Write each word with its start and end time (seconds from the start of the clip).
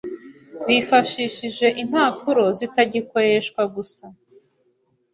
bifashishije 0.67 1.67
impapuro 1.83 2.43
zitagikoreshwa 2.57 3.61
gusa 3.75 4.05